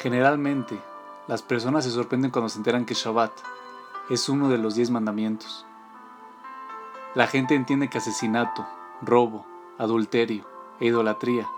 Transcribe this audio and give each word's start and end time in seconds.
Generalmente, 0.00 0.80
las 1.26 1.42
personas 1.42 1.82
se 1.82 1.90
sorprenden 1.90 2.30
cuando 2.30 2.48
se 2.48 2.58
enteran 2.58 2.84
que 2.84 2.94
Shabbat 2.94 3.32
es 4.10 4.28
uno 4.28 4.48
de 4.48 4.56
los 4.56 4.76
diez 4.76 4.90
mandamientos. 4.90 5.66
La 7.16 7.26
gente 7.26 7.56
entiende 7.56 7.90
que 7.90 7.98
asesinato, 7.98 8.64
robo, 9.02 9.44
adulterio 9.76 10.44
e 10.78 10.86
idolatría 10.86 11.48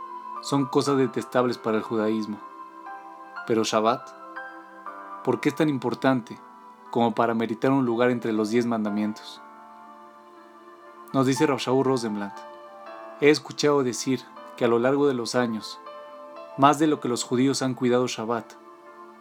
son 0.40 0.64
cosas 0.64 0.96
detestables 0.96 1.58
para 1.58 1.76
el 1.76 1.82
judaísmo. 1.82 2.40
Pero 3.46 3.62
Shabbat, 3.62 4.08
¿por 5.22 5.40
qué 5.40 5.50
es 5.50 5.54
tan 5.54 5.68
importante 5.68 6.40
como 6.90 7.14
para 7.14 7.34
meritar 7.34 7.72
un 7.72 7.84
lugar 7.84 8.10
entre 8.10 8.32
los 8.32 8.48
diez 8.48 8.64
mandamientos? 8.64 9.42
Nos 11.12 11.26
dice 11.26 11.46
Shaul 11.46 11.84
Rosenblatt, 11.84 12.38
he 13.20 13.28
escuchado 13.28 13.82
decir 13.82 14.22
que 14.56 14.64
a 14.64 14.68
lo 14.68 14.78
largo 14.78 15.06
de 15.08 15.14
los 15.14 15.34
años, 15.34 15.78
más 16.60 16.78
de 16.78 16.86
lo 16.86 17.00
que 17.00 17.08
los 17.08 17.24
judíos 17.24 17.62
han 17.62 17.72
cuidado 17.72 18.06
Shabbat, 18.06 18.52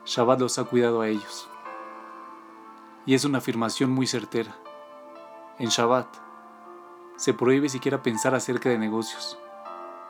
Shabbat 0.05 0.41
los 0.41 0.59
ha 0.59 0.65
cuidado 0.65 0.99
a 0.99 1.07
ellos. 1.07 1.47
Y 3.05 3.13
es 3.13 3.23
una 3.23 3.37
afirmación 3.37 3.91
muy 3.91 4.07
certera. 4.07 4.57
En 5.57 5.69
Shabbat, 5.69 6.05
se 7.15 7.33
prohíbe 7.33 7.69
siquiera 7.69 8.03
pensar 8.03 8.35
acerca 8.35 8.67
de 8.67 8.77
negocios, 8.77 9.39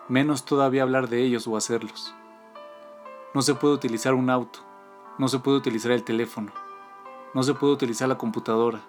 menos 0.08 0.44
todavía 0.44 0.82
hablar 0.82 1.08
de 1.08 1.22
ellos 1.22 1.46
o 1.46 1.56
hacerlos. 1.56 2.16
No 3.36 3.44
se 3.44 3.54
puede 3.54 3.76
utilizar 3.76 4.16
un 4.16 4.32
auto, 4.32 4.62
no 5.20 5.28
se 5.28 5.38
puede 5.38 5.58
utilizar 5.58 5.92
el 5.92 6.04
teléfono, 6.04 6.52
no 7.36 7.44
se 7.44 7.54
puede 7.54 7.74
utilizar 7.74 8.10
la 8.10 8.18
computadora, 8.18 8.82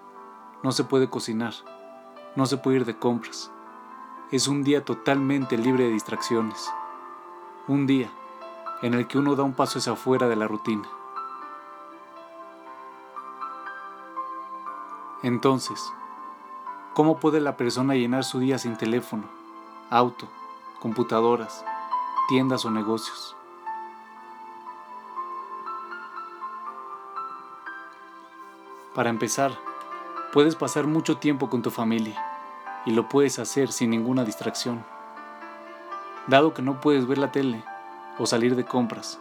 no 0.62 0.72
se 0.72 0.84
puede 0.84 1.10
cocinar, 1.10 1.52
no 2.36 2.46
se 2.46 2.56
puede 2.56 2.78
ir 2.78 2.84
de 2.86 2.98
compras. 2.98 3.52
Es 4.32 4.48
un 4.48 4.62
día 4.62 4.82
totalmente 4.82 5.58
libre 5.58 5.84
de 5.84 5.90
distracciones. 5.90 6.70
Un 7.68 7.86
día 7.86 8.10
en 8.82 8.94
el 8.94 9.06
que 9.06 9.18
uno 9.18 9.36
da 9.36 9.42
un 9.42 9.52
paso 9.52 9.78
hacia 9.78 9.92
afuera 9.92 10.28
de 10.28 10.36
la 10.36 10.48
rutina. 10.48 10.88
Entonces, 15.22 15.92
¿Cómo 16.92 17.18
puede 17.18 17.40
la 17.40 17.56
persona 17.56 17.94
llenar 17.94 18.24
su 18.24 18.40
día 18.40 18.58
sin 18.58 18.76
teléfono, 18.76 19.22
auto, 19.90 20.26
computadoras, 20.80 21.64
tiendas 22.28 22.64
o 22.64 22.70
negocios? 22.70 23.36
Para 28.92 29.08
empezar, 29.08 29.52
puedes 30.32 30.56
pasar 30.56 30.88
mucho 30.88 31.18
tiempo 31.18 31.48
con 31.48 31.62
tu 31.62 31.70
familia 31.70 32.20
y 32.84 32.90
lo 32.90 33.08
puedes 33.08 33.38
hacer 33.38 33.70
sin 33.70 33.90
ninguna 33.90 34.24
distracción. 34.24 34.84
Dado 36.26 36.54
que 36.54 36.60
no 36.60 36.80
puedes 36.80 37.06
ver 37.06 37.18
la 37.18 37.30
tele 37.30 37.64
o 38.20 38.26
salir 38.26 38.54
de 38.54 38.64
compras, 38.64 39.18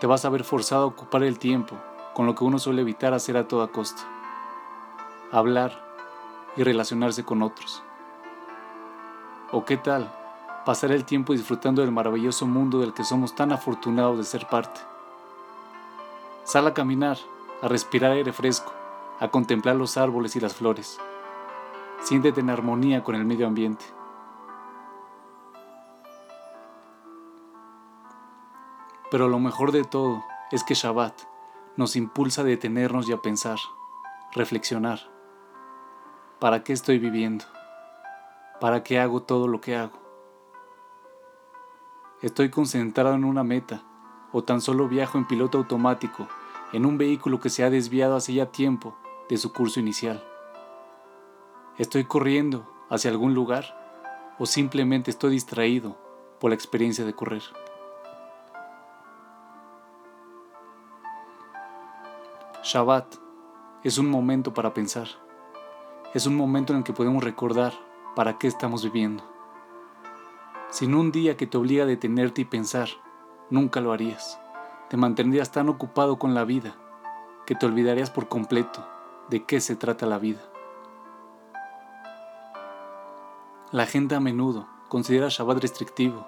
te 0.00 0.06
vas 0.06 0.24
a 0.24 0.28
ver 0.28 0.44
forzado 0.44 0.82
a 0.82 0.86
ocupar 0.86 1.22
el 1.22 1.38
tiempo 1.38 1.76
con 2.14 2.26
lo 2.26 2.34
que 2.34 2.44
uno 2.44 2.58
suele 2.58 2.82
evitar 2.82 3.14
hacer 3.14 3.36
a 3.36 3.48
toda 3.48 3.68
costa. 3.68 4.02
Hablar, 5.30 5.92
y 6.56 6.62
relacionarse 6.62 7.24
con 7.24 7.42
otros. 7.42 7.82
¿O 9.50 9.64
qué 9.64 9.76
tal 9.76 10.12
pasar 10.64 10.92
el 10.92 11.04
tiempo 11.04 11.32
disfrutando 11.32 11.82
del 11.82 11.92
maravilloso 11.92 12.46
mundo 12.46 12.78
del 12.80 12.92
que 12.92 13.04
somos 13.04 13.34
tan 13.34 13.52
afortunados 13.52 14.18
de 14.18 14.24
ser 14.24 14.46
parte? 14.46 14.80
Sal 16.44 16.66
a 16.66 16.74
caminar, 16.74 17.18
a 17.62 17.68
respirar 17.68 18.12
aire 18.12 18.32
fresco, 18.32 18.72
a 19.20 19.28
contemplar 19.28 19.76
los 19.76 19.96
árboles 19.96 20.36
y 20.36 20.40
las 20.40 20.54
flores. 20.54 20.98
Siéntete 22.02 22.40
en 22.40 22.50
armonía 22.50 23.04
con 23.04 23.14
el 23.14 23.24
medio 23.24 23.46
ambiente. 23.46 23.84
Pero 29.12 29.28
lo 29.28 29.38
mejor 29.38 29.72
de 29.72 29.84
todo 29.84 30.24
es 30.52 30.64
que 30.64 30.72
Shabbat 30.72 31.12
nos 31.76 31.96
impulsa 31.96 32.40
a 32.40 32.44
detenernos 32.44 33.10
y 33.10 33.12
a 33.12 33.18
pensar, 33.18 33.58
reflexionar 34.32 35.00
¿Para 36.38 36.64
qué 36.64 36.72
estoy 36.72 36.98
viviendo? 36.98 37.44
¿Para 38.58 38.82
qué 38.82 38.98
hago 38.98 39.22
todo 39.22 39.48
lo 39.48 39.60
que 39.60 39.76
hago? 39.76 39.98
¿Estoy 42.22 42.48
concentrado 42.48 43.14
en 43.14 43.24
una 43.24 43.44
meta 43.44 43.82
o 44.32 44.44
tan 44.44 44.62
solo 44.62 44.88
viajo 44.88 45.18
en 45.18 45.26
piloto 45.26 45.58
automático 45.58 46.26
en 46.72 46.86
un 46.86 46.96
vehículo 46.96 47.38
que 47.38 47.50
se 47.50 47.64
ha 47.64 47.68
desviado 47.68 48.16
hace 48.16 48.32
ya 48.32 48.46
tiempo 48.46 48.96
de 49.28 49.36
su 49.36 49.52
curso 49.52 49.78
inicial? 49.78 50.24
¿Estoy 51.76 52.04
corriendo 52.04 52.66
hacia 52.88 53.10
algún 53.10 53.34
lugar 53.34 54.34
o 54.38 54.46
simplemente 54.46 55.10
estoy 55.10 55.32
distraído 55.32 55.98
por 56.40 56.48
la 56.48 56.54
experiencia 56.54 57.04
de 57.04 57.12
correr? 57.12 57.42
Shabbat 62.62 63.16
es 63.84 63.98
un 63.98 64.08
momento 64.08 64.54
para 64.54 64.72
pensar 64.72 65.08
es 66.14 66.26
un 66.26 66.36
momento 66.36 66.72
en 66.72 66.80
el 66.80 66.84
que 66.84 66.92
podemos 66.92 67.24
recordar 67.24 67.72
para 68.14 68.38
qué 68.38 68.46
estamos 68.46 68.84
viviendo. 68.84 69.24
Sin 70.68 70.94
un 70.94 71.10
día 71.10 71.36
que 71.36 71.46
te 71.46 71.56
obliga 71.56 71.84
a 71.84 71.86
detenerte 71.86 72.42
y 72.42 72.44
pensar, 72.44 72.88
nunca 73.48 73.80
lo 73.80 73.92
harías. 73.92 74.38
Te 74.90 74.98
mantendrías 74.98 75.52
tan 75.52 75.70
ocupado 75.70 76.18
con 76.18 76.34
la 76.34 76.44
vida 76.44 76.74
que 77.46 77.54
te 77.54 77.64
olvidarías 77.64 78.10
por 78.10 78.28
completo 78.28 78.86
de 79.30 79.44
qué 79.44 79.60
se 79.60 79.74
trata 79.74 80.04
la 80.04 80.18
vida. 80.18 80.40
La 83.70 83.86
gente 83.86 84.14
a 84.14 84.20
menudo 84.20 84.68
considera 84.88 85.28
Shabbat 85.30 85.62
restrictivo. 85.62 86.26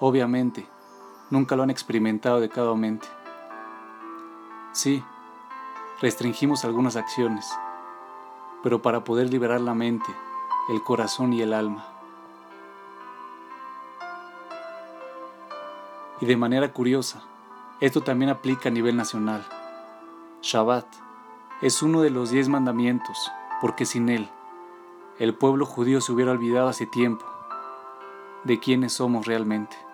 Obviamente, 0.00 0.66
nunca 1.30 1.56
lo 1.56 1.62
han 1.62 1.70
experimentado 1.70 2.36
adecuadamente. 2.36 3.08
Sí, 4.72 5.02
restringimos 6.00 6.64
algunas 6.64 6.96
acciones, 6.96 7.50
pero 8.62 8.80
para 8.82 9.04
poder 9.04 9.30
liberar 9.30 9.60
la 9.60 9.74
mente, 9.74 10.14
el 10.68 10.82
corazón 10.82 11.32
y 11.32 11.42
el 11.42 11.52
alma. 11.52 11.86
Y 16.20 16.26
de 16.26 16.36
manera 16.36 16.72
curiosa, 16.72 17.22
esto 17.80 18.02
también 18.02 18.30
aplica 18.30 18.68
a 18.68 18.72
nivel 18.72 18.96
nacional. 18.96 19.44
Shabbat 20.42 20.86
es 21.62 21.82
uno 21.82 22.02
de 22.02 22.10
los 22.10 22.30
diez 22.30 22.48
mandamientos, 22.48 23.30
porque 23.60 23.84
sin 23.84 24.08
él, 24.08 24.28
el 25.18 25.34
pueblo 25.34 25.66
judío 25.66 26.00
se 26.00 26.12
hubiera 26.12 26.30
olvidado 26.30 26.68
hace 26.68 26.86
tiempo 26.86 27.24
de 28.44 28.60
quiénes 28.60 28.92
somos 28.92 29.26
realmente. 29.26 29.87